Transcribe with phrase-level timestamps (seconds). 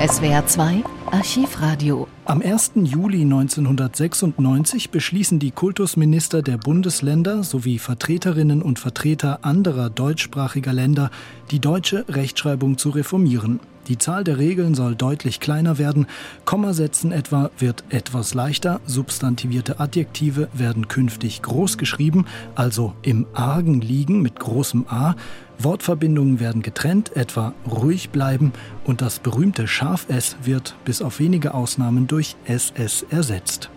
[0.00, 2.08] SWR 2 Archivradio.
[2.24, 2.72] Am 1.
[2.84, 11.10] Juli 1996 beschließen die Kultusminister der Bundesländer sowie Vertreterinnen und Vertreter anderer deutschsprachiger Länder,
[11.50, 13.60] die deutsche Rechtschreibung zu reformieren.
[13.88, 16.06] Die Zahl der Regeln soll deutlich kleiner werden,
[16.44, 24.22] Kommasetzen etwa wird etwas leichter, substantivierte Adjektive werden künftig groß geschrieben, also im Argen liegen
[24.22, 25.16] mit großem A,
[25.58, 28.52] Wortverbindungen werden getrennt, etwa ruhig bleiben.
[28.84, 33.70] Und das berühmte Scharf S wird bis auf wenige Ausnahmen durch SS ersetzt.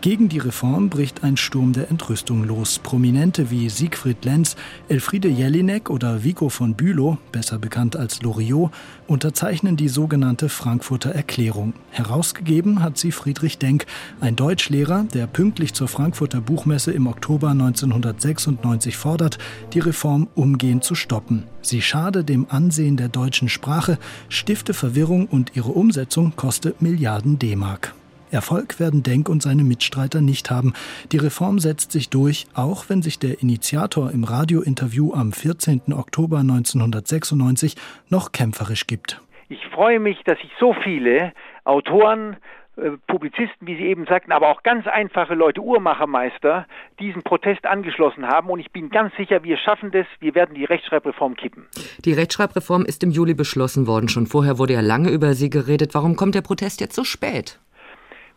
[0.00, 2.78] Gegen die Reform bricht ein Sturm der Entrüstung los.
[2.78, 4.56] Prominente wie Siegfried Lenz,
[4.88, 8.70] Elfriede Jelinek oder Vico von Bülow, besser bekannt als Loriot,
[9.06, 11.74] unterzeichnen die sogenannte Frankfurter Erklärung.
[11.90, 13.86] Herausgegeben hat sie Friedrich Denk,
[14.20, 19.38] ein Deutschlehrer, der pünktlich zur Frankfurter Buchmesse im Oktober 1996 fordert,
[19.74, 21.44] die Reform umgehend zu stoppen.
[21.60, 27.94] Sie schade dem Ansehen der deutschen Sprache, stifte Verwirrung und ihre Umsetzung koste Milliarden D-Mark.
[28.30, 30.72] Erfolg werden Denk und seine Mitstreiter nicht haben.
[31.12, 35.92] Die Reform setzt sich durch, auch wenn sich der Initiator im Radiointerview am 14.
[35.92, 37.76] Oktober 1996
[38.08, 39.20] noch kämpferisch gibt.
[39.48, 41.32] Ich freue mich, dass sich so viele
[41.64, 42.36] Autoren,
[42.76, 46.66] äh, Publizisten, wie Sie eben sagten, aber auch ganz einfache Leute, Uhrmachermeister,
[46.98, 48.48] diesen Protest angeschlossen haben.
[48.48, 50.06] Und ich bin ganz sicher, wir schaffen das.
[50.20, 51.66] Wir werden die Rechtschreibreform kippen.
[52.04, 54.08] Die Rechtschreibreform ist im Juli beschlossen worden.
[54.08, 55.94] Schon vorher wurde ja lange über sie geredet.
[55.94, 57.58] Warum kommt der Protest jetzt so spät?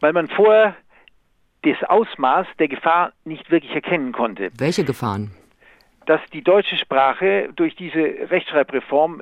[0.04, 0.76] Weil man vorher
[1.62, 4.52] das Ausmaß der Gefahr nicht wirklich erkennen konnte.
[4.58, 5.32] Welche Gefahren?
[6.06, 9.22] Dass die deutsche Sprache durch diese Rechtschreibreform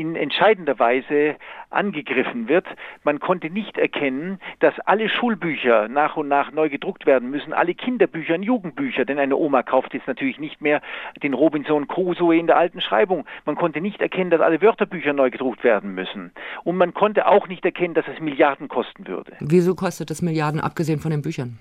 [0.00, 1.36] in entscheidender Weise
[1.68, 2.66] angegriffen wird.
[3.04, 7.74] Man konnte nicht erkennen, dass alle Schulbücher nach und nach neu gedruckt werden müssen, alle
[7.74, 10.80] Kinderbücher und Jugendbücher, denn eine Oma kauft jetzt natürlich nicht mehr
[11.22, 13.26] den Robinson Crusoe in der alten Schreibung.
[13.44, 16.32] Man konnte nicht erkennen, dass alle Wörterbücher neu gedruckt werden müssen.
[16.64, 19.32] Und man konnte auch nicht erkennen, dass es Milliarden kosten würde.
[19.40, 21.58] Wieso kostet es Milliarden, abgesehen von den Büchern?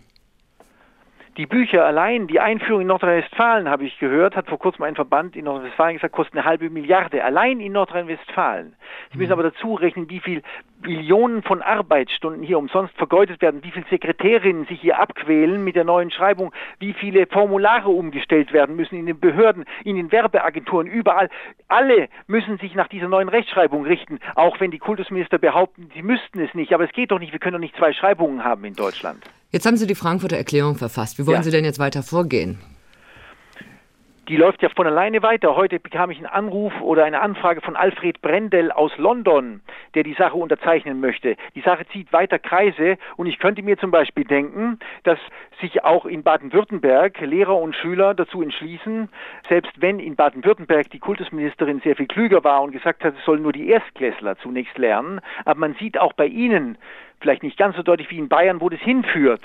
[1.40, 5.38] Die Bücher allein, die Einführung in Nordrhein-Westfalen, habe ich gehört, hat vor kurzem ein Verband
[5.38, 7.24] in Nordrhein-Westfalen gesagt, kostet eine halbe Milliarde.
[7.24, 8.76] Allein in Nordrhein-Westfalen.
[9.14, 9.40] Sie müssen mhm.
[9.40, 10.42] aber dazu rechnen, wie viel
[10.82, 15.86] Billionen von Arbeitsstunden hier umsonst vergeudet werden, wie viele Sekretärinnen sich hier abquälen mit der
[15.86, 21.30] neuen Schreibung, wie viele Formulare umgestellt werden müssen in den Behörden, in den Werbeagenturen, überall.
[21.70, 26.42] Alle müssen sich nach dieser neuen Rechtschreibung richten, auch wenn die Kultusminister behaupten, sie müssten
[26.42, 26.74] es nicht.
[26.74, 29.24] Aber es geht doch nicht, wir können doch nicht zwei Schreibungen haben in Deutschland.
[29.52, 31.18] Jetzt haben Sie die Frankfurter Erklärung verfasst.
[31.18, 31.44] Wie wollen ja.
[31.44, 32.60] Sie denn jetzt weiter vorgehen?
[34.30, 35.56] die läuft ja von alleine weiter.
[35.56, 39.62] Heute bekam ich einen Anruf oder eine Anfrage von Alfred Brendel aus London,
[39.96, 41.36] der die Sache unterzeichnen möchte.
[41.56, 45.18] Die Sache zieht weiter Kreise und ich könnte mir zum Beispiel denken, dass
[45.60, 49.10] sich auch in Baden-Württemberg Lehrer und Schüler dazu entschließen,
[49.50, 53.42] selbst wenn in Baden-Württemberg die Kultusministerin sehr viel klüger war und gesagt hat, es sollen
[53.42, 56.78] nur die Erstklässler zunächst lernen, aber man sieht auch bei ihnen,
[57.22, 59.42] vielleicht nicht ganz so deutlich wie in Bayern, wo das hinführt.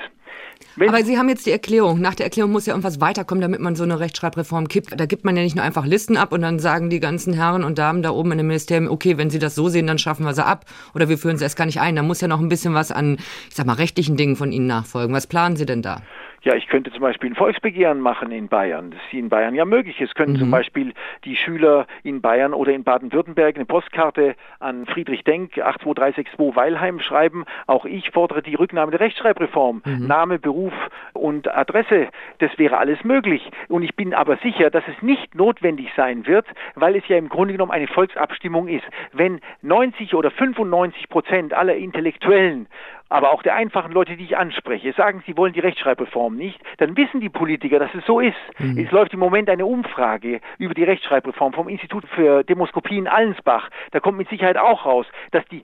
[0.77, 2.01] Wenn Aber Sie haben jetzt die Erklärung.
[2.01, 4.99] Nach der Erklärung muss ja irgendwas weiterkommen, damit man so eine Rechtschreibreform kippt.
[4.99, 7.65] Da gibt man ja nicht nur einfach Listen ab und dann sagen die ganzen Herren
[7.65, 10.25] und Damen da oben in dem Ministerium, okay, wenn Sie das so sehen, dann schaffen
[10.25, 10.65] wir sie ab.
[10.95, 11.97] Oder wir führen sie erst gar nicht ein.
[11.97, 13.19] Da muss ja noch ein bisschen was an,
[13.49, 15.15] ich sag mal, rechtlichen Dingen von Ihnen nachfolgen.
[15.15, 16.03] Was planen Sie denn da?
[16.45, 18.91] Ja, ich könnte zum Beispiel ein Volksbegehren machen in Bayern.
[18.91, 19.99] Das ist in Bayern ja möglich.
[20.03, 20.39] Es können mhm.
[20.41, 20.93] zum Beispiel
[21.25, 27.45] die Schüler in Bayern oder in Baden-Württemberg eine Postkarte an Friedrich Denk 82362 Weilheim schreiben.
[27.67, 29.83] Auch ich fordere die Rücknahme der Rechtschreibreform.
[29.87, 30.07] Mhm.
[30.07, 30.75] Name, Beruf
[31.15, 32.09] und Adresse.
[32.41, 33.51] Das wäre alles möglich.
[33.69, 37.31] Und ich bin aber sicher, dass es nicht notwendig sein wird, weil es ja im
[37.31, 38.85] Grunde genommen eine Volksabstimmung ist.
[39.13, 42.67] Wenn 90 oder 95 Prozent aller Intellektuellen
[43.09, 46.97] aber auch der einfachen Leute, die ich anspreche, sagen, sie wollen die Rechtschreibreform nicht, dann
[46.97, 48.35] wissen die Politiker, dass es so ist.
[48.59, 48.79] Mhm.
[48.79, 53.71] Es läuft im Moment eine Umfrage über die Rechtschreibreform vom Institut für Demoskopie in Allensbach.
[53.93, 55.63] Da kommt mit Sicherheit auch raus, dass die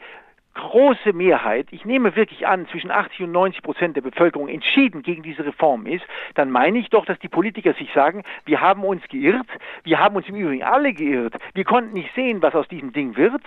[0.55, 5.23] große Mehrheit, ich nehme wirklich an, zwischen 80 und 90 Prozent der Bevölkerung entschieden gegen
[5.23, 9.03] diese Reform ist, dann meine ich doch, dass die Politiker sich sagen, wir haben uns
[9.09, 9.47] geirrt,
[9.85, 13.17] wir haben uns im Übrigen alle geirrt, wir konnten nicht sehen, was aus diesem Ding
[13.17, 13.43] wird,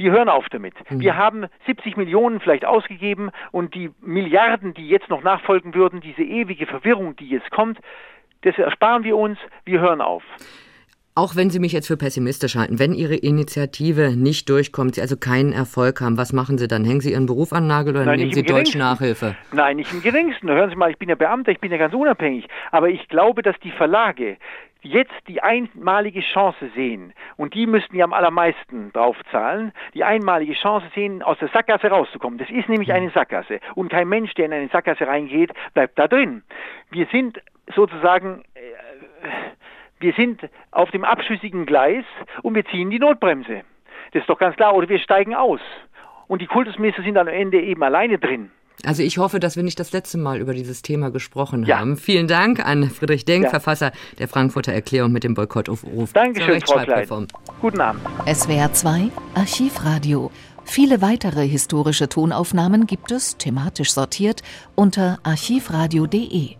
[0.00, 0.74] wir hören auf damit.
[0.90, 1.00] Mhm.
[1.00, 6.22] Wir haben 70 Millionen vielleicht ausgegeben und die Milliarden, die jetzt noch nachfolgen würden, diese
[6.22, 7.78] ewige Verwirrung, die jetzt kommt,
[8.42, 9.38] das ersparen wir uns.
[9.66, 10.22] Wir hören auf.
[11.16, 15.16] Auch wenn Sie mich jetzt für pessimistisch halten, wenn Ihre Initiative nicht durchkommt, Sie also
[15.16, 16.84] keinen Erfolg haben, was machen Sie dann?
[16.84, 19.36] Hängen Sie Ihren Beruf an Nagel oder Nein, nehmen Sie Deutsch Nachhilfe?
[19.52, 20.48] Nein, nicht im geringsten.
[20.48, 22.46] Hören Sie mal, ich bin ja Beamter, ich bin ja ganz unabhängig.
[22.70, 24.36] Aber ich glaube, dass die Verlage,
[24.82, 30.86] jetzt die einmalige Chance sehen, und die müssten ja am allermeisten draufzahlen, die einmalige Chance
[30.94, 32.38] sehen, aus der Sackgasse rauszukommen.
[32.38, 33.58] Das ist nämlich eine Sackgasse.
[33.74, 36.42] Und kein Mensch, der in eine Sackgasse reingeht, bleibt da drin.
[36.90, 37.40] Wir sind
[37.74, 38.42] sozusagen,
[40.00, 42.04] wir sind auf dem abschüssigen Gleis
[42.42, 43.62] und wir ziehen die Notbremse.
[44.12, 44.74] Das ist doch ganz klar.
[44.74, 45.60] Oder wir steigen aus.
[46.26, 48.50] und die Kultusminister sind am Ende eben alleine drin.
[48.86, 51.78] Also ich hoffe, dass wir nicht das letzte Mal über dieses Thema gesprochen ja.
[51.78, 51.96] haben.
[51.96, 53.50] Vielen Dank an Friedrich Denk, ja.
[53.50, 56.12] Verfasser der Frankfurter Erklärung mit dem Boykottaufruf.
[56.12, 57.26] Dankeschön, Frau Klein.
[57.60, 58.02] Guten Abend.
[58.26, 60.30] SWR 2 Archivradio.
[60.64, 64.42] Viele weitere historische Tonaufnahmen gibt es, thematisch sortiert,
[64.76, 66.59] unter archivradio.de.